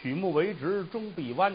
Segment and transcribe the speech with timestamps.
[0.00, 1.54] 曲目为直终必弯，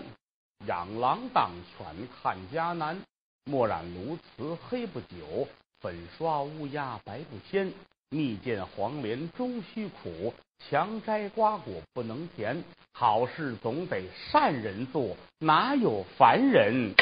[0.67, 3.01] 养狼当犬看家难。
[3.45, 5.47] 墨染鸬鹚黑不久，
[5.79, 7.73] 粉刷乌鸦白不鲜。
[8.09, 12.61] 蜜饯黄连终须苦，强摘瓜果不能甜。
[12.91, 16.93] 好事总得善人做，哪有凡人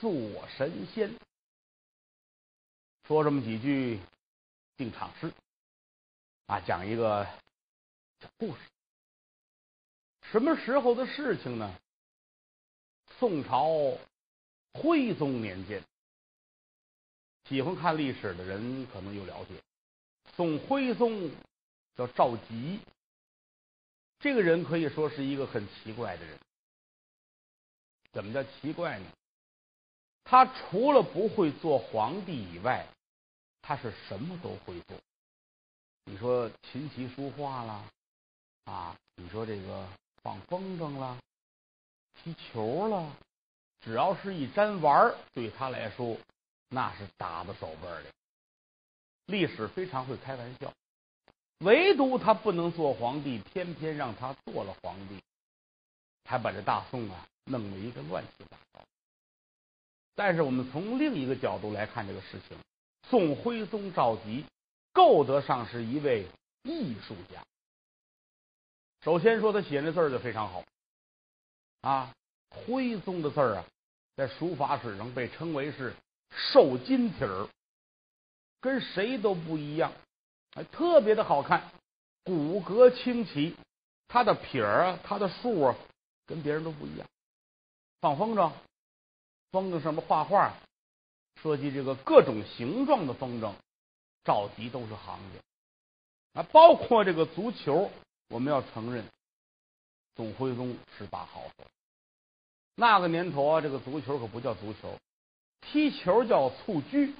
[0.00, 0.12] 做
[0.48, 1.14] 神仙？
[3.06, 4.00] 说这么几句
[4.76, 5.32] 定场诗
[6.46, 7.24] 啊，讲一个
[8.20, 8.58] 小故事。
[10.32, 11.78] 什么时候的事情呢？
[13.18, 13.96] 宋朝
[14.72, 15.82] 徽宗年间，
[17.48, 19.54] 喜欢看历史的人可能有了解。
[20.34, 21.30] 宋徽宗
[21.94, 22.80] 叫赵佶，
[24.18, 26.38] 这个人可以说是一个很奇怪的人。
[28.12, 29.06] 怎么叫奇怪呢？
[30.24, 32.86] 他除了不会做皇帝以外，
[33.62, 34.98] 他是什么都会做。
[36.04, 37.84] 你说琴棋书画啦，
[38.64, 39.88] 啊，你说这个
[40.26, 41.16] 放风筝啦，
[42.16, 43.12] 踢球啦，
[43.80, 46.16] 只要是一沾玩对他来说
[46.68, 48.08] 那是打到手背里。
[49.26, 50.72] 历史非常会开玩笑，
[51.58, 55.22] 唯独他不能做皇帝，偏偏让他做了皇帝，
[56.24, 58.84] 还把这大宋啊弄了一个乱七八糟。
[60.16, 62.58] 但是我们从另一个角度来看这个事情，
[63.08, 64.42] 宋徽宗赵佶
[64.92, 66.26] 够得上是一位
[66.64, 67.40] 艺术家。
[69.06, 70.64] 首先说他写那字儿就非常好
[71.82, 72.12] 啊，
[72.50, 73.64] 徽宗的字儿啊，
[74.16, 75.94] 在书法史上被称为是
[76.28, 77.48] 瘦金体儿。
[78.60, 79.92] 跟谁都不一样，
[80.50, 81.70] 还特别的好看，
[82.24, 83.54] 骨骼清奇，
[84.08, 85.76] 他的撇儿啊，他的数啊，
[86.26, 87.06] 跟别人都不一样。
[88.00, 88.50] 放风筝，
[89.52, 90.52] 风筝上面画画，
[91.40, 93.54] 设计这个各种形状的风筝，
[94.24, 96.40] 赵佶都是行家。
[96.40, 97.88] 啊，包括这个足球，
[98.28, 99.04] 我们要承认，
[100.16, 101.64] 宋徽宗是把好手。
[102.74, 104.98] 那个年头啊，这个足球可不叫足球，
[105.60, 107.14] 踢球叫蹴鞠。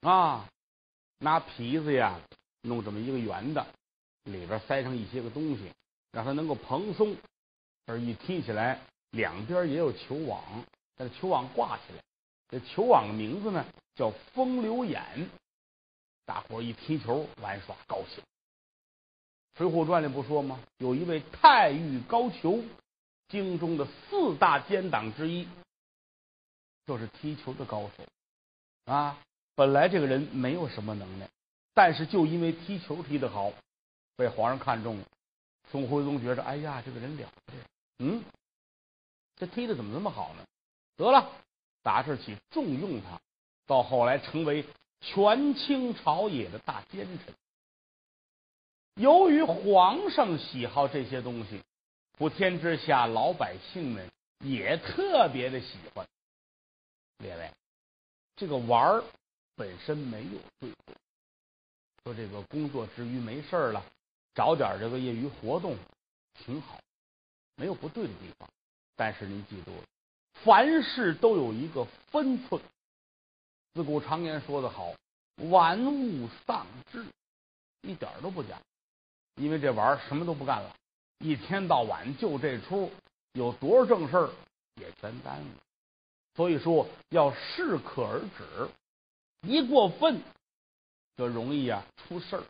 [0.00, 0.48] 啊，
[1.18, 2.20] 拿皮子呀，
[2.62, 3.66] 弄这么一个圆的，
[4.24, 5.72] 里边塞上一些个东西，
[6.12, 7.16] 让它能够蓬松，
[7.86, 8.80] 而一踢起来，
[9.10, 10.42] 两边也有球网，
[10.96, 12.02] 把球网挂起来。
[12.48, 13.64] 这球网的名字呢
[13.94, 15.28] 叫风流眼，
[16.24, 18.22] 大伙一踢球玩耍高兴。
[19.58, 20.60] 《水浒传》里不说吗？
[20.78, 22.62] 有一位太尉高俅，
[23.26, 25.48] 京中的四大奸党之一，
[26.86, 28.04] 就是踢球的高手
[28.84, 29.18] 啊。
[29.56, 31.28] 本来这个人没有什么能耐，
[31.74, 33.52] 但是就因为踢球踢得好，
[34.16, 35.04] 被皇上看中了。
[35.72, 37.58] 宋徽宗觉着，哎呀，这个人了不得，
[37.98, 38.22] 嗯，
[39.34, 40.44] 这踢的怎么那么好呢？
[40.96, 41.32] 得了，
[41.82, 43.20] 打这起重用他，
[43.66, 44.64] 到后来成为
[45.00, 47.34] 权倾朝野的大奸臣。
[48.98, 51.62] 由于皇上喜好这些东西，
[52.18, 54.10] 普天之下老百姓们
[54.40, 56.06] 也特别的喜欢。
[57.18, 57.50] 列位，
[58.36, 59.04] 这个玩儿。
[59.54, 60.94] 本身没有对错，
[62.04, 63.84] 说这个工作之余没事了，
[64.32, 65.76] 找点这个业余活动
[66.34, 66.78] 挺好，
[67.56, 68.48] 没有不对的地方。
[68.94, 69.82] 但是您记住了，
[70.44, 72.62] 凡事都有一个分寸。
[73.74, 74.94] 自古常言说得好
[75.50, 77.04] ，“玩物丧志”，
[77.82, 78.56] 一点都不假。
[79.38, 80.76] 因为这玩意儿什么都不干了，
[81.18, 82.90] 一天到晚就这出，
[83.32, 84.30] 有多少正事儿
[84.74, 85.48] 也全耽误。
[86.34, 88.68] 所以说要适可而止。
[89.42, 90.20] 一过分，
[91.16, 92.42] 就容易啊出事儿。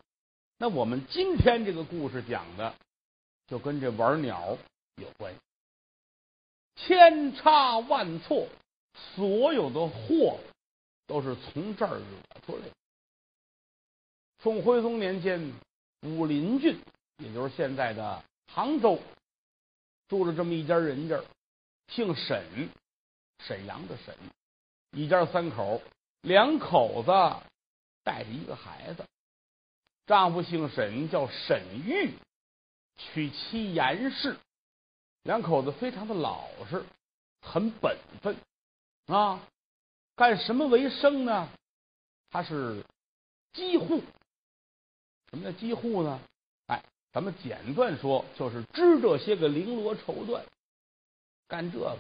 [0.59, 2.75] 那我们今天这个故事讲的，
[3.47, 4.57] 就跟这玩鸟
[4.97, 5.35] 有关。
[6.77, 8.47] 千差万错，
[9.15, 10.39] 所有的祸
[11.07, 12.71] 都是从这儿惹出来的。
[14.43, 15.53] 宋徽宗年间，
[16.03, 16.81] 武林郡，
[17.19, 19.01] 也就是现在的杭州，
[20.09, 21.21] 住了这么一家人家，
[21.89, 22.69] 姓沈，
[23.41, 24.15] 沈阳的沈，
[24.93, 25.83] 一家三口。
[26.23, 27.11] 两口子
[28.03, 29.05] 带着一个孩子，
[30.07, 32.13] 丈夫姓沈，叫沈玉，
[32.97, 34.37] 娶妻严氏。
[35.23, 36.85] 两口子非常的老实，
[37.41, 38.37] 很本分
[39.07, 39.41] 啊。
[40.17, 41.49] 干什么为生呢？
[42.31, 42.85] 他是
[43.53, 44.03] 机户。
[45.31, 46.21] 什么叫机户呢？
[46.67, 46.83] 哎，
[47.13, 50.43] 咱们简短说，就是织这些个绫罗绸缎，
[51.47, 51.97] 干这个，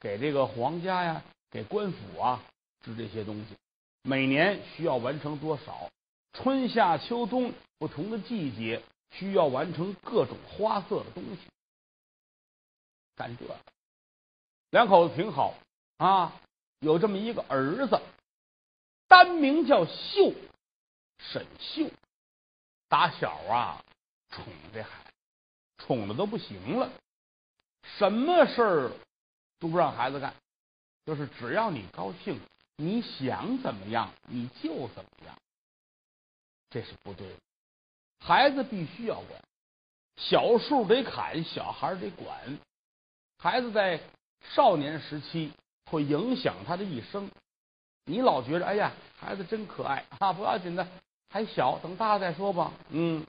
[0.00, 2.42] 给这个皇家呀，给官府啊。
[2.84, 3.56] 织这些东西，
[4.02, 5.88] 每年需要完成多少？
[6.34, 8.82] 春夏秋冬不同的季节
[9.12, 11.38] 需要完成各种花色的东西。
[13.16, 13.56] 干这个，
[14.68, 15.54] 两口子挺好
[15.96, 16.38] 啊，
[16.80, 17.98] 有这么一个儿子，
[19.08, 20.34] 单名叫秀，
[21.16, 21.88] 沈秀。
[22.94, 23.84] 打小啊，
[24.30, 26.88] 宠这孩子，宠的都不行了。
[27.98, 28.92] 什么事儿
[29.58, 30.32] 都不让孩子干，
[31.04, 32.40] 就是只要你高兴，
[32.76, 35.36] 你想怎么样你就怎么样，
[36.70, 37.36] 这是不对的。
[38.20, 39.42] 孩子必须要管，
[40.14, 42.60] 小树得砍，小孩得管。
[43.38, 44.00] 孩子在
[44.54, 45.52] 少年时期
[45.86, 47.28] 会影响他的一生。
[48.04, 50.86] 你老觉着，哎呀，孩子真可爱啊，不要紧的，
[51.34, 52.72] 还小，等大了再说吧。
[52.90, 53.26] 嗯，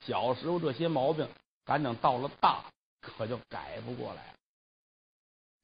[0.00, 1.28] 小时候这些毛病，
[1.64, 2.64] 咱等到了大，
[3.00, 4.34] 可就改不过来了。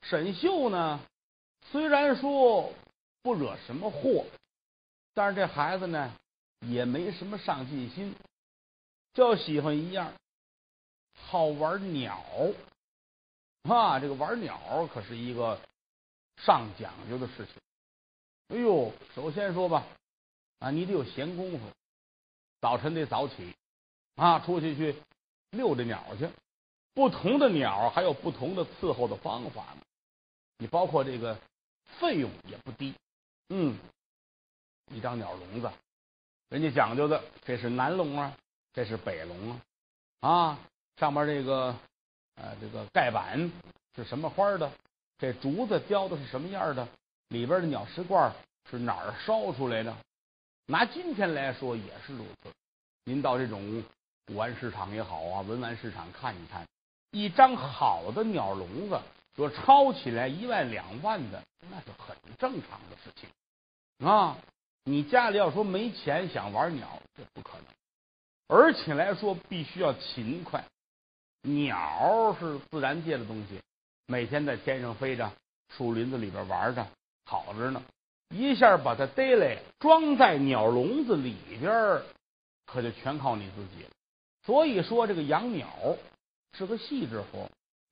[0.03, 1.01] 沈秀呢，
[1.73, 2.73] 虽然说
[3.21, 4.27] 不惹什么祸，
[5.13, 6.15] 但是这孩子呢，
[6.61, 8.15] 也没什么上进心，
[9.13, 10.13] 就喜欢一样，
[11.17, 12.23] 好玩鸟。
[13.65, 15.61] 啊，这个玩鸟可是一个
[16.37, 17.55] 上讲究的事情。
[18.51, 19.85] 哎呦，首先说吧，
[20.59, 21.67] 啊，你得有闲工夫，
[22.61, 23.55] 早晨得早起，
[24.17, 24.97] 啊，出去去
[25.51, 26.29] 遛着鸟去。
[26.95, 29.83] 不同的鸟还有不同的伺候的方法呢。
[30.59, 31.39] 你包括这个
[32.01, 32.95] 费用也不低。
[33.49, 33.79] 嗯，
[34.93, 35.71] 一张鸟笼子，
[36.49, 38.37] 人家讲究的，这是南笼啊，
[38.73, 39.61] 这是北笼
[40.21, 40.59] 啊，啊，
[40.97, 41.77] 上面这个。
[42.41, 43.51] 呃，这个盖板
[43.97, 44.71] 是什么花的？
[45.19, 46.89] 这竹子雕的是什么样的？
[47.31, 48.33] 里边的鸟食罐
[48.71, 49.97] 是哪儿烧出来的？
[50.71, 52.53] 拿今天来说也是如此。
[53.05, 53.83] 您到这种
[54.27, 56.67] 古玩市场也好啊，文玩市场看一看，
[57.11, 59.01] 一张好的鸟笼子，
[59.35, 64.37] 说抄起来一万两万的，那是很正常的事情啊。
[64.85, 67.65] 你家里要说没钱想玩鸟，这不可能。
[68.49, 70.63] 而且来说，必须要勤快。
[71.43, 73.59] 鸟是自然界的东西，
[74.07, 75.33] 每天在天上飞着，
[75.71, 76.87] 树林子里边玩着，
[77.25, 77.83] 好着呢。
[78.31, 82.03] 一下把它逮来，装在鸟笼子里边，
[82.67, 83.91] 可就全靠你自己了。
[84.45, 85.69] 所以说，这个养鸟
[86.53, 87.51] 是个细致活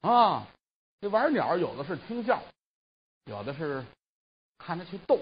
[0.09, 0.47] 啊。
[1.01, 2.43] 这玩鸟有的是听叫，
[3.25, 3.85] 有的是
[4.59, 5.21] 看它去逗。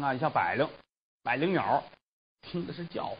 [0.00, 0.68] 啊，你像百灵，
[1.22, 1.82] 百灵鸟
[2.42, 3.18] 听的是叫唤，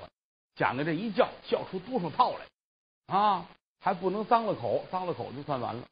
[0.56, 3.48] 讲的这一叫，叫出多少套来啊！
[3.80, 5.86] 还不能脏了口，脏了口就算完了，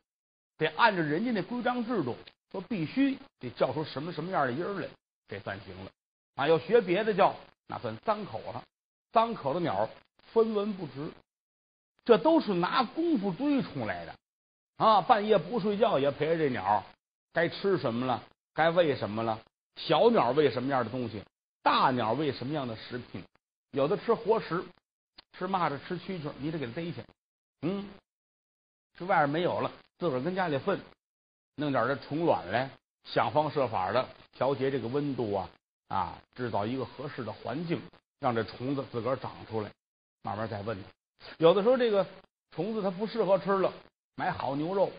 [0.56, 2.16] 得按照人家那规章制度，
[2.52, 4.88] 说必须得叫出什么什么样的音儿来，
[5.26, 5.90] 这算行了。
[6.36, 7.34] 啊，要学别的叫，
[7.66, 8.62] 那算脏口了。
[9.10, 9.88] 脏口的鸟
[10.32, 11.10] 分文不值，
[12.04, 14.14] 这都是拿功夫堆出来的。
[14.76, 16.84] 啊，半夜不睡觉也陪着这鸟，
[17.32, 18.22] 该吃什么了，
[18.54, 19.40] 该喂什么了。
[19.76, 21.22] 小鸟喂什么样的东西，
[21.62, 23.24] 大鸟喂什么样的食品，
[23.70, 24.62] 有的吃活食，
[25.38, 27.02] 吃蚂蚱，吃蛐蛐，你得给它逮去。
[27.62, 27.88] 嗯，
[28.98, 30.80] 这外边没有了，自个儿跟家里粪，
[31.56, 32.70] 弄点这虫卵来，
[33.04, 35.50] 想方设法的调节这个温度啊
[35.88, 37.80] 啊，制造一个合适的环境，
[38.20, 39.70] 让这虫子自个儿长出来，
[40.22, 40.76] 慢慢再问。
[41.38, 42.06] 有的时候这个
[42.50, 43.72] 虫子它不适合吃了，
[44.16, 44.90] 买好牛肉，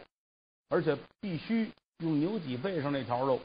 [0.69, 3.39] 而且必须用牛脊背上那条肉，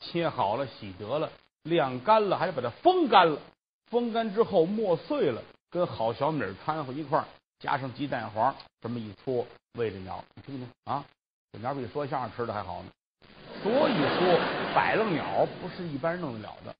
[0.00, 1.30] 切好了，洗得了，
[1.62, 3.40] 晾干了，还得把它风干了，
[3.86, 7.24] 风干之后磨碎了，跟好小米掺和一块儿。
[7.58, 11.04] 加上鸡蛋黄，这么一搓，喂着鸟，你听听啊，
[11.52, 12.90] 这鸟比说相声吃的还好呢。
[13.62, 16.74] 所以说，百灵鸟不是一般人弄得了的。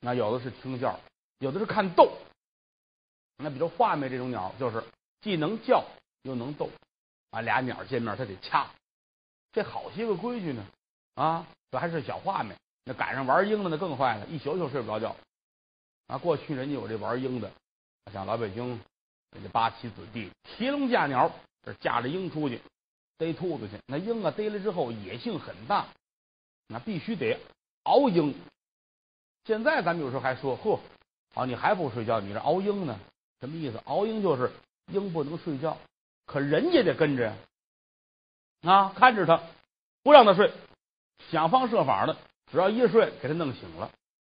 [0.00, 0.98] 那有的是听叫，
[1.38, 2.10] 有的是看斗。
[3.36, 4.82] 那比如画眉这种鸟，就是
[5.20, 5.84] 既能叫
[6.22, 6.70] 又能斗
[7.30, 7.42] 啊。
[7.42, 8.66] 俩鸟见面，它得掐，
[9.52, 10.66] 这好些个规矩呢
[11.14, 11.46] 啊。
[11.70, 15.14] 这还是小画眉，那赶上玩鹰的那更坏了，一宿宿睡不着觉
[16.06, 16.16] 啊。
[16.16, 17.50] 过去人家有这玩鹰的，
[18.12, 18.80] 像老北京。
[19.42, 21.30] 这八旗子弟提笼架鸟，
[21.62, 22.58] 这架着鹰出去
[23.18, 23.78] 逮兔子去。
[23.86, 25.86] 那鹰啊逮了之后野性很大，
[26.68, 27.38] 那必须得
[27.84, 28.34] 熬鹰。
[29.44, 30.78] 现在咱们有时候还说，嚯，
[31.34, 32.98] 啊你还不睡觉，你这熬鹰呢？
[33.40, 33.78] 什么意思？
[33.84, 34.50] 熬鹰就是
[34.92, 35.76] 鹰不能睡觉，
[36.26, 37.36] 可人家得跟着呀
[38.62, 39.40] 啊，看着他，
[40.02, 40.52] 不让他睡，
[41.30, 42.16] 想方设法的，
[42.50, 43.90] 只要一睡给他弄醒了，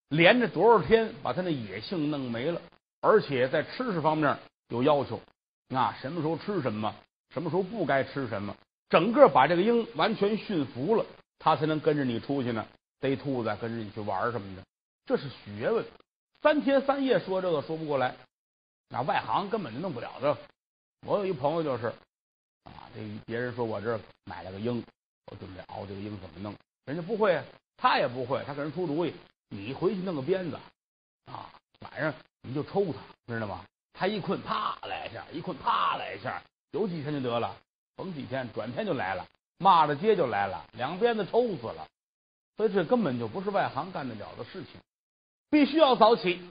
[0.09, 2.61] 连着多少天把他那野性弄没了，
[3.01, 4.37] 而且在吃食方面。
[4.69, 5.21] 有要求，
[5.69, 6.95] 啊，什么时候吃什么，
[7.29, 8.55] 什么时候不该吃什么，
[8.93, 11.03] 整个把这个鹰完全驯服了，
[11.39, 12.63] 它才能跟着你出去呢，
[12.99, 14.61] 逮兔子，跟着你去玩什么的，
[15.07, 15.83] 这是学问。
[16.43, 18.15] 三天三夜说这个说不过来，
[18.89, 20.37] 那外行根本就弄不了这。
[21.07, 21.87] 我有一朋友就是，
[22.65, 24.83] 啊，这别人说我这买了个鹰，
[25.31, 26.53] 我准备熬这个鹰怎么弄，
[26.85, 27.41] 人家不会，
[27.75, 29.11] 他也不会，他给人出主意，
[29.49, 30.59] 你回去弄个鞭子，
[31.25, 32.99] 啊，晚上你就抽他，
[33.33, 33.65] 知道吗？
[33.91, 36.39] 他一困，啪来一下；一困，啪来一下。
[36.73, 37.57] 有几天就得了，
[37.95, 39.25] 甭几天，转天就来了，
[39.57, 41.87] 骂着街就来了，两鞭子抽死了。
[42.57, 44.79] 所以这根本就不是外行干得了的事情，
[45.49, 46.41] 必须要早起。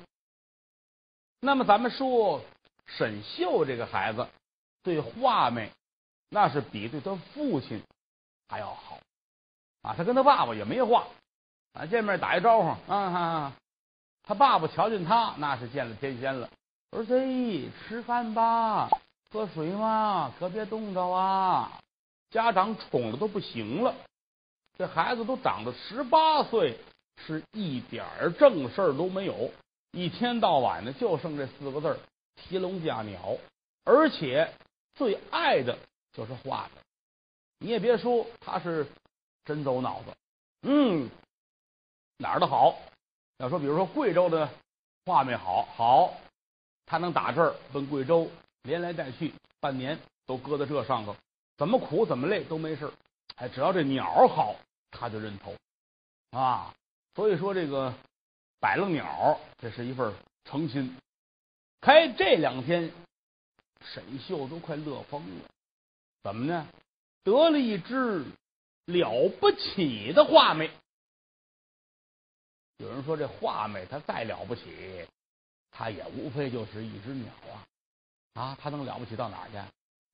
[1.41, 2.43] 那么咱们说
[2.87, 4.27] 沈秀这个孩子
[4.83, 5.71] 对画眉
[6.29, 7.83] 那是比对他父亲
[8.49, 8.99] 还要好
[9.83, 9.95] 啊！
[9.97, 11.07] 他跟他爸爸也没话
[11.73, 13.53] 啊，见面打一招呼啊哈，
[14.23, 16.49] 他爸爸瞧见他那是见了天仙了，
[16.91, 17.15] 儿子
[17.89, 18.89] 吃饭吧，
[19.33, 21.81] 喝水嘛，可别冻着啊！
[22.31, 23.95] 家长宠的都不行了，
[24.77, 26.79] 这孩子都长到十八岁，
[27.17, 28.05] 是一点
[28.39, 29.51] 正事儿都没有，
[29.93, 31.99] 一天到晚的就剩这四个字
[32.37, 33.39] 提笼架鸟，
[33.85, 34.53] 而且
[34.95, 35.79] 最爱的
[36.13, 36.83] 就是画的。
[37.59, 38.87] 你也别说，他是
[39.47, 40.15] 真走脑子。
[40.63, 41.09] 嗯，
[42.19, 42.77] 哪儿的好？
[43.39, 44.51] 要说，比如说贵州的
[45.07, 46.15] 画眉好，好，
[46.85, 48.31] 他能打这儿奔贵州，
[48.63, 51.17] 连来带去半年都搁在这上头，
[51.57, 52.93] 怎么苦怎么累都没事
[53.37, 54.57] 哎，只要这鸟好，
[54.91, 55.55] 他就认头
[56.31, 56.75] 啊。
[57.15, 57.93] 所以说，这个
[58.61, 60.15] 摆了鸟，这是一份
[60.45, 60.97] 诚心。
[61.81, 62.91] 开这两天，
[63.81, 65.45] 沈秀都快乐疯了。
[66.23, 66.67] 怎么呢？
[67.25, 68.25] 得了一只
[68.87, 70.71] 了不起的画眉。
[72.79, 75.07] 有人说这画眉它再了不起，
[75.71, 77.67] 它也无非就是一只鸟啊
[78.35, 79.59] 啊，它能了不起到哪儿去？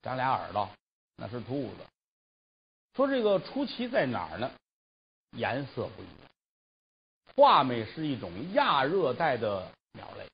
[0.02, 0.68] 长俩耳朵
[1.16, 1.87] 那是兔子。
[2.94, 4.50] 说这个出奇在哪儿呢？
[5.32, 6.30] 颜色不一样。
[7.37, 10.26] 画眉是一种亚热带的鸟类。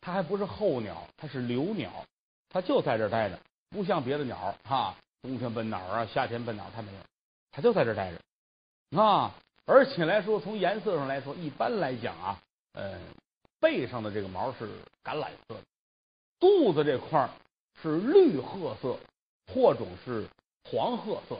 [0.00, 2.04] 它还不是候鸟，它是留鸟，
[2.48, 3.38] 它就在这儿待着，
[3.70, 6.98] 不像别的鸟哈，冬天奔哪儿啊，夏天奔哪儿，它没有，
[7.52, 9.32] 它就在这儿待着啊。
[9.64, 12.98] 而且来说，从颜色上来说，一般来讲啊，呃，
[13.60, 14.66] 背上的这个毛是
[15.04, 15.62] 橄榄色的，
[16.42, 17.30] 肚子这块
[17.80, 18.98] 是绿褐色
[19.54, 20.28] 或者是
[20.64, 21.38] 黄褐色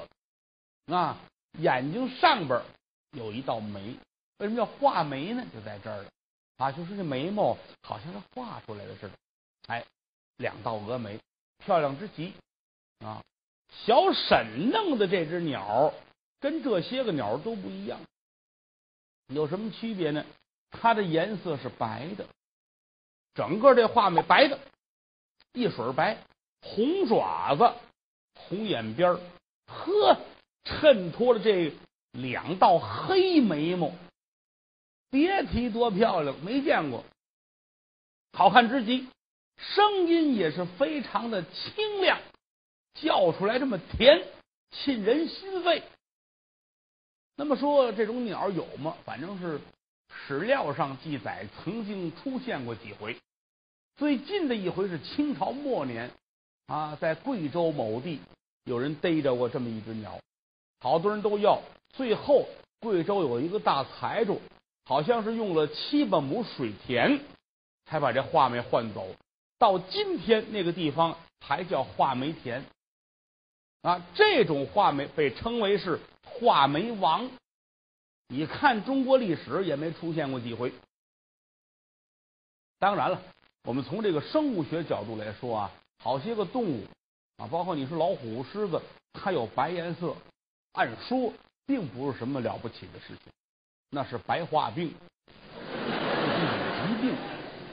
[0.86, 1.18] 的，啊，
[1.58, 2.62] 眼睛上边
[3.10, 3.96] 有一道眉，
[4.38, 5.44] 为什么叫画眉呢？
[5.52, 6.08] 就在这儿了。
[6.58, 9.14] 啊，就是这眉毛好像是画出来的似的，
[9.66, 9.84] 哎，
[10.36, 11.18] 两道峨眉，
[11.58, 12.32] 漂亮之极
[13.00, 13.20] 啊！
[13.84, 15.92] 小沈弄的这只鸟
[16.38, 17.98] 跟这些个鸟都不一样，
[19.26, 20.24] 有什么区别呢？
[20.70, 22.24] 它的颜色是白的，
[23.34, 24.60] 整个这画眉白的，
[25.52, 26.18] 一水白，
[26.62, 27.74] 红爪子，
[28.34, 29.18] 红眼边
[29.66, 30.18] 呵，
[30.64, 31.72] 衬托了这
[32.12, 33.92] 两道黑眉毛。
[35.10, 37.04] 别提多漂亮，没见过，
[38.32, 39.06] 好看之极，
[39.58, 42.18] 声音也是非常的清亮，
[42.94, 44.26] 叫出来这么甜，
[44.70, 45.82] 沁人心肺。
[47.36, 48.96] 那么说这种鸟有吗？
[49.04, 49.60] 反正是
[50.26, 53.18] 史料上记载曾经出现过几回。
[53.96, 56.10] 最近的一回是清朝末年
[56.66, 58.20] 啊，在贵州某地
[58.64, 60.18] 有人逮着过这么一只鸟，
[60.80, 62.48] 好多人都要，最后
[62.80, 64.40] 贵州有一个大财主。
[64.84, 67.20] 好像是用了七八亩水田，
[67.86, 69.14] 才把这画眉换走。
[69.56, 72.64] 到今天，那个地方还叫画眉田
[73.82, 74.04] 啊。
[74.16, 77.30] 这种画眉被称为是画眉王。
[78.26, 80.72] 你看中国历史也没出现过几回。
[82.80, 83.22] 当然了，
[83.64, 85.70] 我们从这个生物学角度来说啊，
[86.02, 86.84] 好些个动物
[87.36, 90.16] 啊，包括你说老虎、狮子，它有白颜色，
[90.72, 91.32] 按说
[91.64, 93.32] 并不是什么了不起的事情。
[93.90, 94.94] 那是白化病，疾
[97.00, 97.14] 病，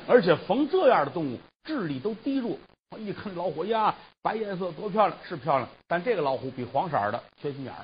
[0.08, 2.56] 而且逢这样的动物智力都低弱。
[2.98, 7.84] 一看老虎呀，白颜色多漂亮，是漂亮，但这个老虎比黄色的缺心眼儿。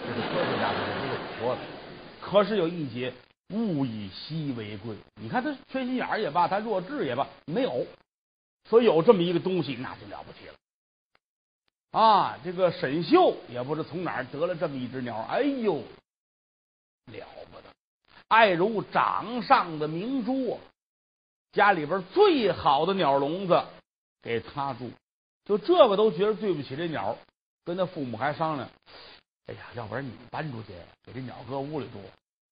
[0.00, 1.60] 这是科学家都这么说的。
[2.22, 3.12] 可是有一节，
[3.50, 4.96] 物以稀为贵。
[5.14, 7.86] 你看他缺心眼儿也罢，他弱智也罢，没有，
[8.68, 10.54] 所以有这么一个东西，那就了不起了。
[11.98, 15.76] 啊，这个沈秀也不知从哪儿得了这么一只鸟，哎呦！
[17.06, 17.64] 了不得，
[18.28, 20.60] 爱如掌上的明珠啊！
[21.52, 23.64] 家里边最好的鸟笼子
[24.20, 24.90] 给他住，
[25.46, 27.16] 就这个都觉得对不起这鸟，
[27.64, 28.68] 跟他父母还商量
[29.48, 31.98] ：“哎呀，要不然你们搬出去，给这鸟搁屋里住。”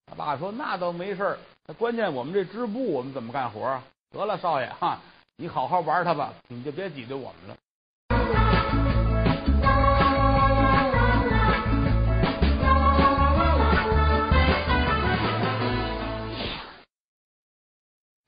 [0.08, 1.36] 他爸说：“那倒没事
[1.66, 3.82] 那关键我们这织布，我们怎么干活啊？
[4.10, 5.00] 得了，少爷哈，
[5.36, 7.56] 你好好玩它吧，你就别挤兑我们了。”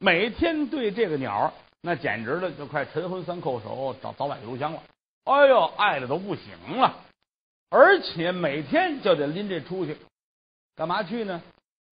[0.00, 4.82] 每天对这个鸟，那简直了，就快晨昏三叩首，早早晚邮香了。
[5.25, 7.04] 哎呦，爱的都不行了，
[7.70, 9.97] 而且每天就得拎这出去，
[10.75, 11.40] 干嘛去呢？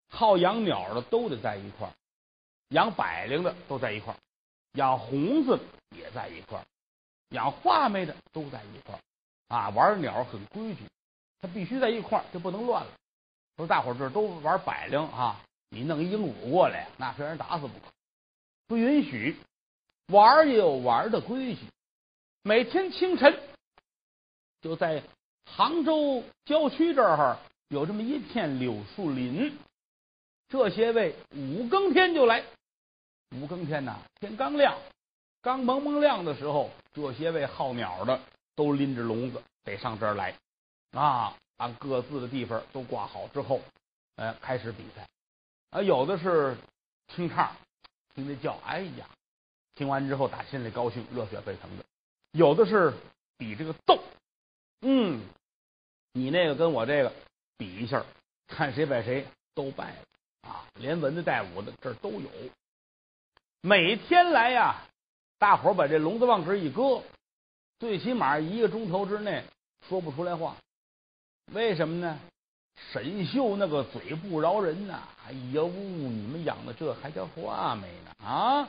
[0.08, 1.92] 好养鸟的都得在一块儿，
[2.68, 4.16] 养百灵的都在一块儿，
[4.72, 5.58] 养红子
[5.96, 6.64] 也在一块儿，
[7.30, 9.00] 养画眉的都在一块儿。
[9.48, 10.82] 啊，玩鸟很规矩，
[11.40, 12.90] 他必须在一块儿，就不能乱了。
[13.56, 17.92] 说大伙儿这都玩百灵啊，你弄一鹦鹉过来，那非让人打死不可。
[18.66, 19.36] 不允许
[20.08, 21.60] 玩也有玩的规矩。
[22.42, 23.40] 每天清晨
[24.60, 25.02] 就在
[25.44, 29.56] 杭州郊区这儿有这么一片柳树林。
[30.48, 32.44] 这些位五更天就来，
[33.32, 34.78] 五更天呐，天刚亮，
[35.42, 38.20] 刚蒙蒙亮的时候，这些位好鸟的
[38.54, 40.34] 都拎着笼子得上这儿来。
[40.92, 43.60] 啊，把各自的地方都挂好之后，
[44.14, 45.06] 呃，开始比赛。
[45.70, 46.56] 啊，有的是
[47.08, 47.54] 听唱，
[48.14, 49.06] 听那叫，哎呀，
[49.74, 51.82] 听完之后打心里高兴，热血沸腾的；
[52.30, 52.94] 有的是
[53.36, 53.98] 比这个斗，
[54.82, 55.20] 嗯，
[56.12, 57.12] 你那个跟我这个
[57.58, 58.04] 比一下，
[58.46, 59.96] 看谁把谁都败了。
[60.46, 62.28] 啊，连文的带武的这儿都有。
[63.60, 64.76] 每天来呀，
[65.38, 67.02] 大伙儿把这笼子往这一搁，
[67.78, 69.42] 最起码一个钟头之内
[69.88, 70.56] 说不出来话。
[71.52, 72.18] 为什么呢？
[72.92, 75.00] 沈秀那个嘴不饶人呐！
[75.26, 78.26] 哎呦，你们养的这还叫画眉呢？
[78.26, 78.68] 啊，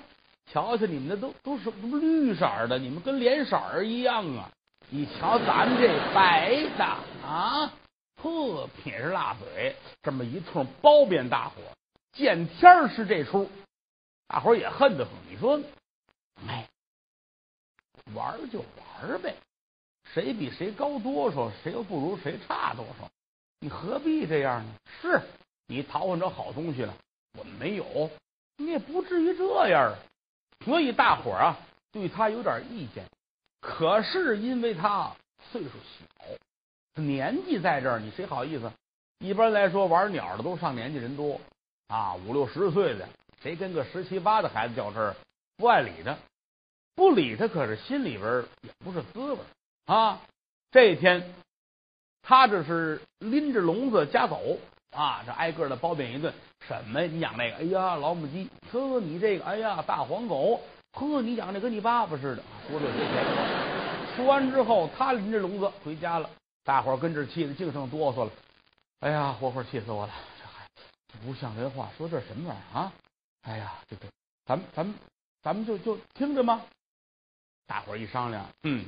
[0.51, 4.49] 瞧瞧你们那都都是绿色的，你们跟脸色儿一样啊！
[4.89, 6.85] 你瞧咱们这白的
[7.27, 7.71] 啊。
[8.21, 11.55] 呵，撇着辣嘴，这么一通包贬大伙
[12.11, 13.49] 见天是这出，
[14.27, 15.13] 大伙也恨得很。
[15.29, 15.61] 你说，
[16.47, 16.67] 哎，
[18.13, 19.35] 玩就玩呗，
[20.13, 23.09] 谁比谁高多少，谁又不如谁差多少，
[23.59, 24.73] 你何必这样呢？
[25.01, 25.21] 是
[25.67, 26.97] 你淘换着好东西了，
[27.37, 28.09] 我们没有，
[28.57, 29.99] 你也不至于这样啊。
[30.65, 31.59] 所以大伙啊，
[31.91, 33.05] 对他有点意见，
[33.61, 35.15] 可是因为他
[35.51, 36.07] 岁数小。
[36.97, 38.71] 年纪在这儿，你谁好意思？
[39.19, 41.39] 一般来说，玩鸟的都上年纪人多
[41.87, 43.07] 啊，五六十岁的，
[43.41, 45.15] 谁跟个十七八的孩子较真儿，
[45.57, 46.15] 不爱理他，
[46.95, 49.39] 不理他，可是心里边也不是滋味
[49.85, 50.21] 啊。
[50.71, 51.33] 这一天，
[52.21, 54.57] 他这是拎着笼子家走
[54.91, 56.33] 啊，这挨个的褒贬一顿。
[56.67, 57.01] 什么？
[57.01, 57.57] 你养那个？
[57.57, 58.49] 哎呀，老母鸡！
[58.71, 59.45] 呵，你这个？
[59.45, 60.59] 哎呀，大黄狗！
[60.93, 62.43] 呵，你养的跟你爸爸似的。
[62.67, 64.15] 说这些。
[64.15, 66.29] 说完之后，他拎着笼子回家了。
[66.67, 68.31] 大伙儿跟这气的净剩哆嗦了，
[68.99, 70.13] 哎呀，活活气死我了！
[70.37, 72.93] 这还不像人话，说这什么玩意儿啊？
[73.43, 74.05] 哎呀，这个，
[74.43, 74.93] 咱们咱们
[75.41, 76.61] 咱们就就听着吗？
[77.67, 78.85] 大伙儿一商量，嗯，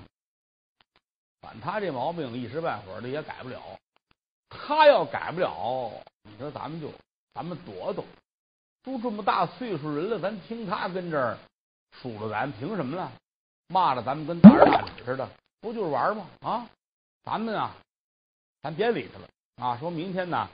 [1.39, 3.62] 管他这毛病，一时半会儿的也改不了。
[4.50, 5.89] 他要改不了，
[6.24, 6.92] 你说咱们就
[7.34, 8.04] 咱们躲躲。
[8.84, 11.38] 都这么大岁数人了，咱听他跟这儿
[11.94, 13.10] 数落咱，凭什么呢？
[13.68, 15.30] 骂着咱们跟大人大姐似的，
[15.62, 16.28] 不就是玩吗？
[16.42, 16.70] 啊！
[17.24, 17.76] 咱们啊，
[18.62, 19.78] 咱别理他了啊！
[19.78, 20.50] 说明天呢，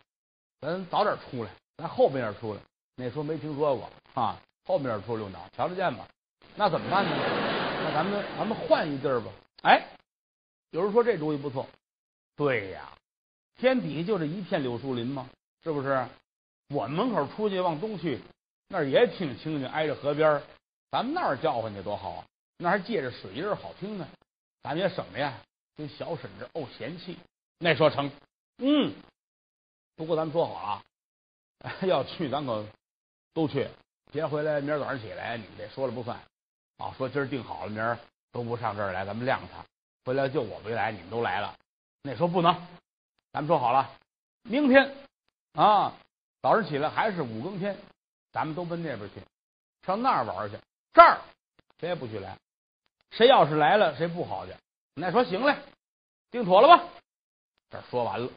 [0.59, 2.59] 咱早点出来，咱后边出来。
[2.95, 6.07] 那时候没听说过啊，后面出溜鸟，瞧得见吧？
[6.55, 7.11] 那怎么办呢？
[7.83, 9.31] 那咱们咱们换一地儿吧。
[9.63, 9.87] 哎，
[10.71, 11.67] 有人说这主意不错。
[12.35, 12.91] 对呀，
[13.55, 15.29] 天底下就这一片柳树林吗？
[15.63, 16.07] 是不是？
[16.69, 18.19] 我门口出去往东去，
[18.67, 20.41] 那儿也挺清静，挨着河边
[20.89, 22.25] 咱们那儿叫唤去多好啊！
[22.57, 24.07] 那还借着水音好听呢，
[24.63, 25.33] 咱们也省了呀。
[25.77, 27.17] 跟小婶子怄嫌弃，
[27.59, 28.09] 那说成，
[28.57, 28.93] 嗯，
[29.95, 30.83] 不过咱们说好
[31.59, 32.65] 了， 要去咱可
[33.33, 33.67] 都去，
[34.11, 36.17] 别回来明儿早上起来你们这说了不算
[36.77, 36.93] 啊。
[36.97, 37.97] 说今儿定好了，明儿
[38.31, 39.65] 都不上这儿来，咱们晾他，
[40.05, 41.55] 回来就我没来，你们都来了。
[42.03, 42.53] 那说不能，
[43.31, 43.91] 咱们说好了，
[44.43, 44.95] 明天
[45.53, 45.93] 啊
[46.41, 47.77] 早上起来还是五更天，
[48.31, 49.21] 咱们都奔那边去，
[49.85, 50.57] 上那儿玩去。
[50.93, 51.19] 这儿
[51.79, 52.37] 谁也不许来，
[53.11, 54.53] 谁要是来了，谁不好去。
[54.95, 55.57] 那说行嘞，
[56.31, 56.87] 定妥了吧？
[57.69, 58.31] 这说完了，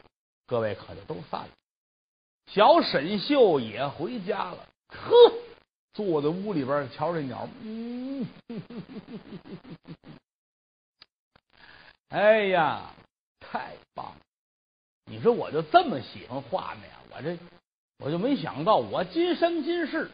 [0.45, 1.49] 各位可就都散了。
[2.47, 4.67] 小沈秀也回家了。
[4.89, 5.33] 呵，
[5.93, 8.27] 坐在屋里边瞧这鸟，嗯，
[12.09, 12.91] 哎呀，
[13.39, 14.17] 太棒了！
[15.05, 16.81] 你说我就这么喜欢画呢？
[17.11, 17.37] 我这
[17.99, 20.11] 我就没想到，我今生今世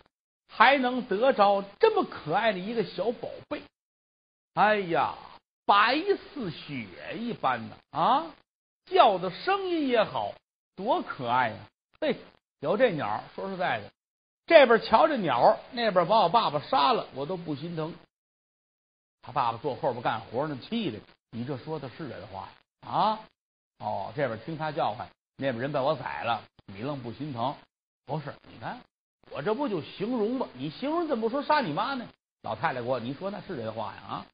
[0.47, 3.63] 还能得着这么可爱的一个小宝贝。
[4.53, 5.17] 哎呀！
[5.65, 5.97] 白
[6.33, 8.27] 似雪一般的啊，
[8.85, 10.33] 叫的声音也好，
[10.75, 11.57] 多可爱呀！
[11.99, 12.15] 嘿，
[12.59, 13.91] 有这鸟，说实在的，
[14.45, 17.95] 这边瞧着鸟，那边把我爸爸杀了，我都不心疼。
[19.23, 20.99] 他爸爸坐后边干活呢，气的，
[21.31, 22.49] 你这说的是人话
[22.81, 23.19] 啊？
[23.79, 27.55] 哦，这边听他叫唤，那边人把我宰了，你愣不心疼？
[28.05, 28.79] 不是，你看
[29.31, 30.47] 我这不就形容吗？
[30.53, 32.07] 你形容怎么不说杀你妈呢？
[32.43, 34.01] 老太太给我，你说那是人话呀？
[34.07, 34.25] 啊？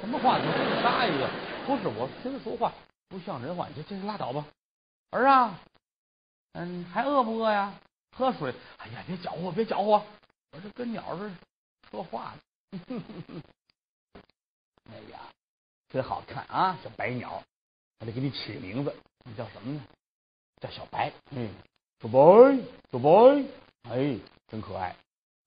[0.00, 0.38] 什么话？
[0.38, 1.28] 你真杀一个？
[1.66, 2.72] 不是我听他说话
[3.08, 4.46] 不像人话，你这这拉倒吧。
[5.10, 5.58] 儿啊，
[6.52, 7.74] 嗯，还饿不饿呀？
[8.16, 8.54] 喝水。
[8.78, 10.02] 哎呀，别搅和，别搅和，
[10.52, 11.36] 我这跟鸟似的
[11.90, 12.40] 说话呢。
[14.90, 15.20] 哎呀，
[15.88, 17.42] 真好看啊，小白鸟。
[18.00, 19.82] 我得给你起个名字，你叫什么呢？
[20.60, 21.12] 叫小白。
[21.30, 21.50] 嗯，
[22.00, 22.56] 小白，
[22.92, 23.44] 小白，
[23.90, 24.94] 哎，真可爱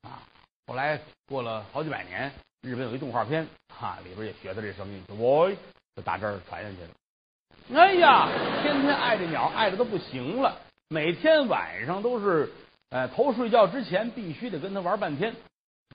[0.01, 0.21] 啊。
[0.67, 2.31] 后来过了好几百年。
[2.61, 5.57] 日本有一动画片，哈，里边也学的这声音，就喂，
[5.95, 7.79] 就打这儿传下去了。
[7.79, 8.29] 哎呀，
[8.61, 10.59] 天天爱这鸟，爱的都不行了。
[10.89, 12.51] 每天晚上都是，
[12.89, 15.35] 呃，头睡觉之前必须得跟他玩半天，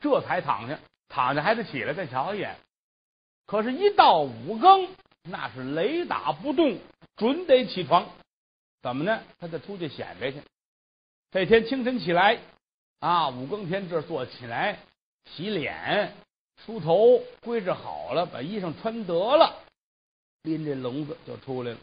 [0.00, 0.78] 这才躺下。
[1.08, 2.56] 躺下还得起来再瞧一眼。
[3.46, 4.88] 可是，一到五更，
[5.22, 6.78] 那是雷打不动，
[7.16, 8.08] 准得起床。
[8.82, 9.22] 怎么呢？
[9.38, 10.42] 他得出去显摆去。
[11.30, 12.40] 这天清晨起来，
[12.98, 14.80] 啊，五更天这坐起来，
[15.30, 16.12] 洗脸、
[16.64, 19.62] 梳头，归置好了，把衣裳穿得了，
[20.42, 21.78] 拎着笼子就出来了。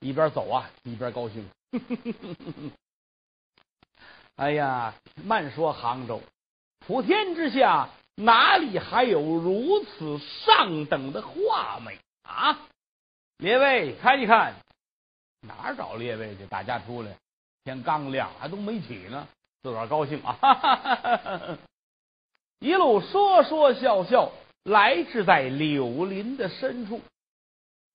[0.00, 1.48] 一边走啊，一边高兴。
[4.36, 4.94] 哎呀，
[5.24, 6.20] 慢说杭州，
[6.86, 7.88] 普天之下。
[8.14, 12.60] 哪里还有如此上等的画美啊？
[13.38, 14.54] 列位看一看，
[15.40, 16.44] 哪儿找列位去？
[16.44, 17.16] 大家出来，
[17.64, 19.26] 天刚亮，还都没起呢，
[19.62, 20.36] 自个儿高兴啊！
[20.38, 21.58] 哈哈哈哈
[22.62, 24.30] 一路说说笑笑，
[24.62, 27.00] 来至在柳林的深处。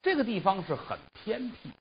[0.02, 1.72] 这个地方是很偏僻，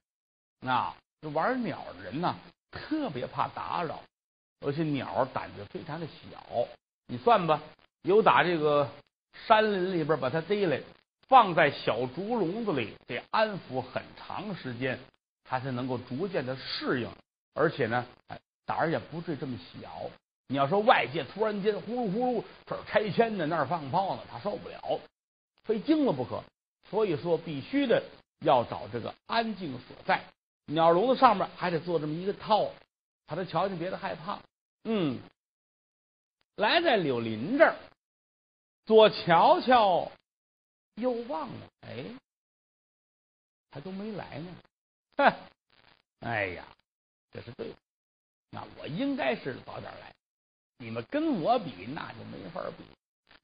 [0.68, 0.96] 啊，
[1.34, 2.36] 玩鸟的人呢，
[2.70, 4.04] 特别怕打扰，
[4.60, 6.40] 而且鸟胆子非常的小。
[7.08, 7.60] 你算吧。
[8.02, 8.88] 有打这个
[9.48, 10.80] 山林里边把它逮来，
[11.26, 14.96] 放在小竹笼子里，得安抚很长时间，
[15.42, 17.10] 它才能够逐渐的适应。
[17.52, 18.06] 而且呢，
[18.64, 20.08] 胆儿也不至于这么小。
[20.48, 25.00] 你要说外界突然间呼噜呼噜，这儿拆迁呢，那儿放炮呢，他受不了，
[25.64, 26.42] 非惊了不可。
[26.88, 28.02] 所以说，必须的
[28.40, 30.24] 要找这个安静所在。
[30.66, 32.70] 鸟笼子上面还得做这么一个套，
[33.26, 34.38] 怕他瞧见别的害怕。
[34.84, 35.18] 嗯，
[36.54, 37.76] 来在柳林这儿。
[38.84, 40.12] 左瞧瞧，
[40.94, 42.04] 右望望，哎，
[43.72, 44.54] 还都没来呢。
[45.16, 45.32] 哼，
[46.22, 46.64] 哎呀，
[47.32, 47.74] 这是对的。
[48.50, 50.15] 那我应该是早点来。
[50.78, 52.84] 你们跟我比，那就没法比。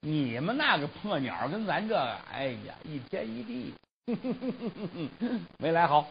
[0.01, 1.97] 你们那个破鸟跟咱这，
[2.31, 3.75] 哎呀，一天一地。
[5.59, 6.07] 没来好，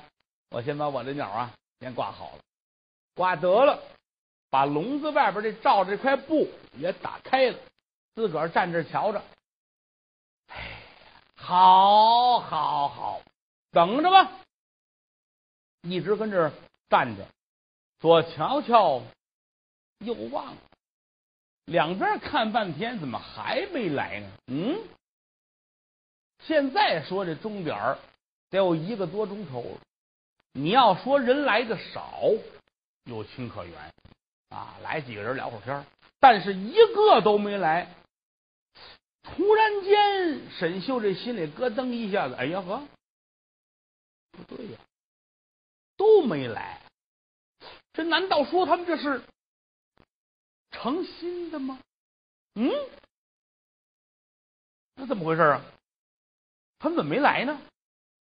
[0.49, 2.39] 我先把我这鸟啊先挂好了，
[3.15, 3.83] 挂得了，
[4.49, 7.57] 把笼子外边这罩这块布也打开了。
[8.15, 9.21] 自个儿站这瞧着，
[10.47, 10.81] 哎，
[11.35, 13.21] 好，好，好，
[13.71, 14.31] 等着吧。
[15.81, 16.51] 一直跟这
[16.89, 17.25] 站着，
[17.99, 19.01] 左瞧瞧，
[19.99, 20.55] 右望，
[21.71, 24.27] 两边看半天，怎么还没来呢？
[24.47, 24.77] 嗯，
[26.43, 27.97] 现在说这钟点
[28.49, 29.79] 得有一个多钟头了。
[30.51, 32.23] 你要说人来的少，
[33.05, 33.93] 有情可原
[34.49, 35.85] 啊，来几个人聊会儿天
[36.19, 37.87] 但是一个都没来。
[39.23, 42.83] 突然间，沈秀这心里咯噔一下子，哎呀呵，
[44.31, 44.77] 不对呀，
[45.95, 46.81] 都没来，
[47.93, 49.21] 这难道说他们这是
[50.71, 51.79] 诚心的吗？
[52.55, 52.69] 嗯，
[54.95, 55.61] 那怎么回事啊？
[56.79, 57.61] 他们怎么没来呢？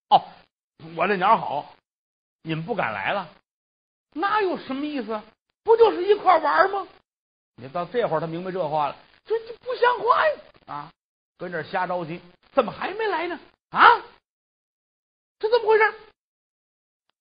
[0.08, 0.28] 哦，
[0.96, 1.74] 我这鸟好，
[2.42, 3.28] 你们不敢来了，
[4.12, 5.20] 那有什么意思？
[5.62, 6.88] 不就是一块玩吗？
[7.56, 10.34] 你到这会儿，他明白这话了，这这不像话呀！
[10.66, 10.92] 啊，
[11.36, 12.20] 跟这瞎着急，
[12.52, 13.38] 怎么还没来呢？
[13.70, 14.00] 啊，
[15.38, 15.94] 这怎么回事？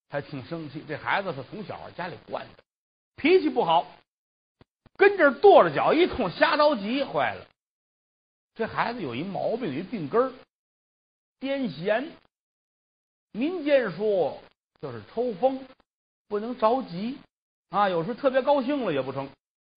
[0.09, 0.83] 还挺生气。
[0.87, 2.63] 这孩子是从小家里惯的，
[3.15, 3.87] 脾气不好，
[4.97, 7.45] 跟这跺着脚一通瞎着急，坏了。
[8.55, 10.33] 这孩子有一毛病，有一病根儿，
[11.39, 12.09] 癫痫。
[13.31, 14.41] 民间说
[14.81, 15.65] 就是抽风，
[16.29, 17.17] 不能着急
[17.69, 17.89] 啊。
[17.89, 19.29] 有时候特别高兴了也不成。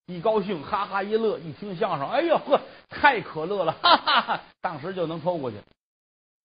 [0.07, 4.43] 一高兴，哈哈一乐；一听相声，哎呦呵，太可乐了，哈哈哈！
[4.63, 5.59] 当时就能抽过去。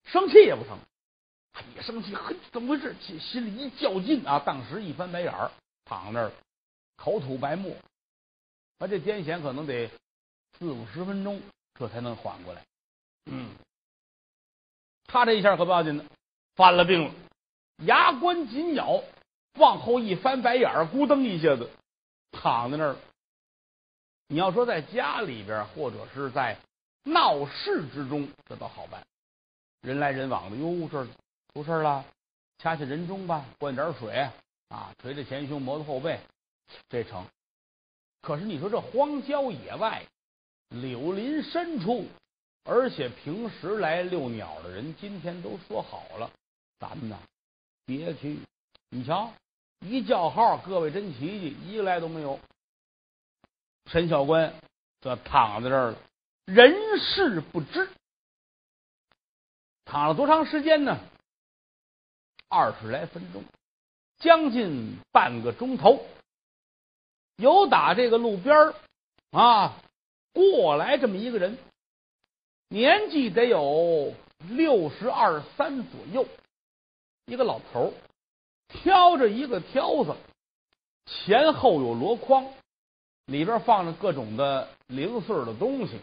[0.04, 0.78] 生气也不成，
[1.74, 2.94] 一生气，嘿，怎么回事？
[3.00, 5.50] 心心里一较劲啊，当时一翻白眼儿，
[5.86, 6.32] 躺那儿，
[6.98, 7.74] 口吐白沫。
[8.80, 9.90] 他这癫痫可能得
[10.60, 11.42] 四五十分钟，
[11.80, 12.62] 这才能缓过来。
[13.26, 13.56] 嗯，
[15.06, 16.06] 他这一下可不要紧的，
[16.56, 17.14] 犯了病了，
[17.86, 19.02] 牙关紧咬，
[19.56, 21.70] 往后一翻白眼儿，咕噔一下子
[22.32, 22.96] 躺在那儿。
[24.28, 26.58] 你要说在家里边，或者是在
[27.04, 29.06] 闹市之中，这倒好办，
[29.82, 30.58] 人来人往的。
[30.58, 31.08] 哟，这
[31.54, 32.04] 出事了，
[32.58, 34.28] 掐掐人中吧，灌点水
[34.70, 36.20] 啊，捶捶前胸，磨磨后背，
[36.90, 37.26] 这成。
[38.24, 40.02] 可是你说这荒郊野外、
[40.70, 42.08] 柳林深处，
[42.64, 46.32] 而且平时来遛鸟的人，今天都说好了，
[46.80, 47.20] 咱们呢
[47.86, 48.40] 别去。
[48.90, 49.34] 你瞧，
[49.82, 52.40] 一叫号，各位真奇迹，一个来都没有。
[53.92, 54.54] 陈小官
[55.02, 55.98] 则躺在这儿了，
[56.46, 57.90] 人事不知。
[59.84, 60.98] 躺了多长时间呢？
[62.48, 63.44] 二十来分钟，
[64.20, 66.06] 将近半个钟头。
[67.38, 68.74] 有打这个路边
[69.32, 69.82] 啊
[70.34, 71.58] 过来这么一个人，
[72.70, 74.14] 年纪得有
[74.50, 76.28] 六十二三左右，
[77.26, 77.94] 一个老头
[78.68, 80.16] 挑着一个挑子，
[81.06, 82.52] 前后有箩筐，
[83.26, 86.00] 里边放着各种的零碎的东西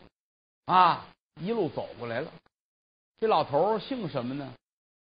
[0.66, 1.06] 啊，
[1.40, 2.32] 一路走过来了。
[3.18, 4.52] 这老头姓什么呢？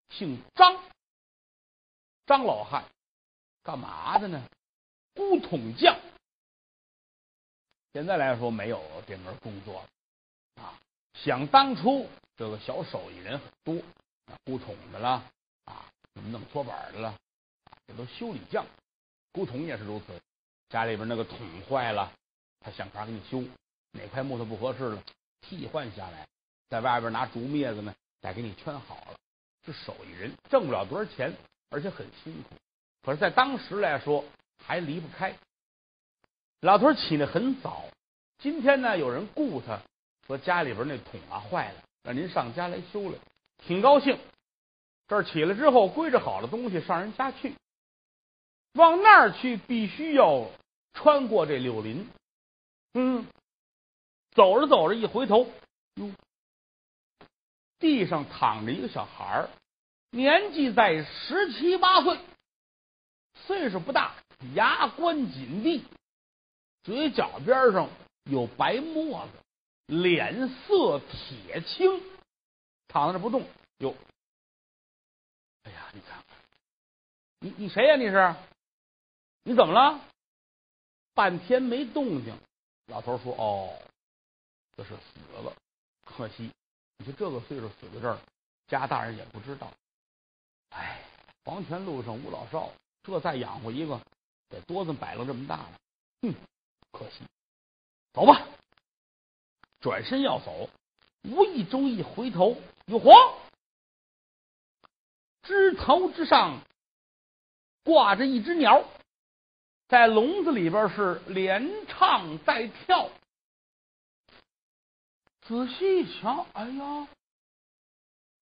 [0.10, 0.76] 姓张，
[2.26, 2.84] 张老汉，
[3.64, 4.44] 干嘛的呢？
[5.16, 5.96] 古桶匠。
[7.94, 10.80] 现在来说没有这门工作了啊。
[11.14, 13.82] 想当初，这个小手艺人很多，
[14.26, 15.24] 啊古桶的啦
[15.66, 17.16] 啊，什么弄搓板的了，
[17.88, 18.66] 这都修理匠。
[19.32, 20.22] 古桶也是如此，
[20.70, 21.38] 家里边那个桶
[21.70, 22.12] 坏了，
[22.60, 23.44] 他想法给你修；
[23.92, 25.04] 哪块木头不合适了，
[25.42, 26.28] 替换下来，
[26.70, 29.16] 在外边拿竹篾子呢，再给你圈好了。
[29.66, 31.36] 是手艺人，挣不了多少钱，
[31.70, 32.56] 而且很辛苦。
[33.04, 34.24] 可是，在当时来说，
[34.64, 35.36] 还离不开。
[36.62, 37.86] 老头起得很早，
[38.40, 39.80] 今天呢，有人雇他。
[40.28, 43.18] 说家里边那桶啊坏了，让您上家来修来，
[43.66, 44.20] 挺高兴。
[45.08, 47.56] 这儿起来之后，归置好了东西上人家去，
[48.74, 50.48] 往那儿去必须要
[50.94, 52.08] 穿过这柳林。
[52.94, 53.26] 嗯，
[54.32, 55.50] 走着走着一回头，
[55.96, 56.12] 哟，
[57.80, 59.50] 地上躺着一个小孩儿，
[60.12, 62.20] 年纪在十七八岁，
[63.48, 64.14] 岁数不大，
[64.54, 65.84] 牙关紧闭，
[66.84, 67.90] 嘴角边上
[68.24, 69.34] 有白沫子。
[69.90, 72.00] 脸色铁青，
[72.88, 73.44] 躺在那不动。
[73.80, 73.96] 哟，
[75.64, 76.38] 哎呀，你看看，
[77.40, 77.96] 你你谁呀？
[77.96, 78.36] 你是？
[79.42, 80.00] 你怎么了？
[81.16, 82.38] 半天没动静。
[82.86, 83.82] 老头说：“哦，
[84.78, 85.52] 这是死了。
[86.06, 86.52] 可惜，
[86.98, 88.20] 你说这个岁数死在这儿，
[88.68, 89.74] 家大人也不知道。
[90.70, 91.02] 哎，
[91.46, 94.00] 黄泉路上无老少，这再养活一个，
[94.50, 95.74] 得多子摆了这么大了。
[96.22, 96.36] 哼，
[96.92, 97.24] 可惜。
[98.14, 98.48] 走吧。”
[99.82, 100.70] 转身要走，
[101.24, 103.38] 无意中一回头，哟嚯！
[105.44, 106.62] 枝头之上
[107.86, 108.84] 挂着一只鸟，
[109.88, 113.10] 在笼子里边是连唱带跳。
[115.42, 117.08] 仔细一瞧，哎呀，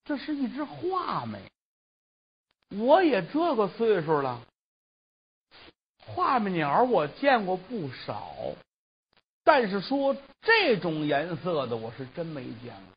[0.03, 1.39] 这是一只画眉。
[2.69, 4.43] 我也这个岁数了，
[6.07, 8.33] 画眉鸟我见过不少。
[9.43, 12.93] 但是说这种颜色的，我是真没见过，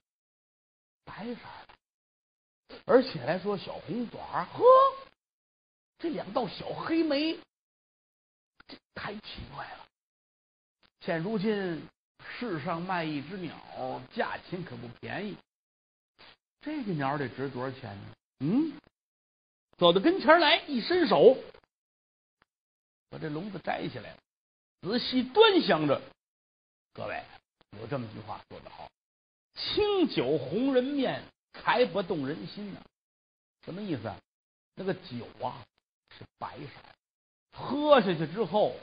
[1.04, 1.34] 白色
[1.68, 4.18] 的，而且来说小红爪，
[4.52, 4.64] 呵，
[5.98, 7.38] 这两道小黑眉，
[8.66, 9.86] 这太奇怪了。
[11.00, 11.86] 现如今
[12.38, 15.36] 世上卖一只鸟，价钱可不便宜。
[16.60, 18.02] 这个鸟得值多少钱呢？
[18.40, 18.72] 嗯，
[19.78, 21.38] 走到跟前来，一伸手，
[23.10, 24.16] 把这笼子摘下来，
[24.82, 26.00] 仔细端详着。
[26.94, 27.22] 各位，
[27.80, 28.88] 有这么句话说得好
[29.54, 32.80] ：“清酒红人面，才不动人心呢。”
[33.66, 34.12] 什么意思？
[34.76, 35.62] 那个酒啊
[36.16, 38.76] 是白色，喝下去之后，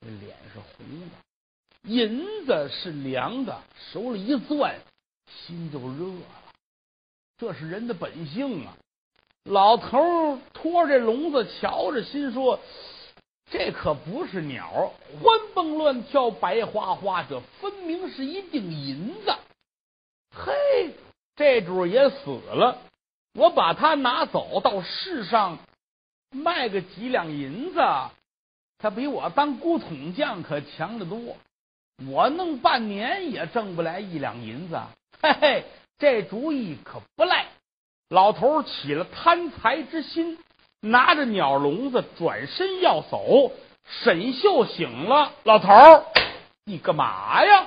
[0.00, 1.16] 脸是红的；
[1.82, 4.80] 银子是凉的，手里一攥，
[5.26, 6.52] 心就热了。
[7.36, 8.76] 这是人的本性啊！
[9.44, 12.58] 老头拖着这笼子，瞧着，心说。
[13.50, 19.34] 这可不是鸟，欢蹦乱跳，白花花，这分明是一锭银子。
[20.32, 20.94] 嘿，
[21.34, 22.78] 这主也死了，
[23.34, 25.58] 我把它拿走到市上
[26.30, 27.80] 卖个几两银子，
[28.78, 31.36] 他比我当古桶匠可强得多。
[32.08, 34.80] 我弄半年也挣不来一两银子。
[35.20, 35.64] 嘿嘿，
[35.98, 37.48] 这主意可不赖。
[38.08, 40.38] 老头起了贪财之心。
[40.80, 43.52] 拿着鸟笼子转身要走，
[43.84, 46.04] 沈秀醒了，老头儿，
[46.64, 47.66] 你干嘛呀？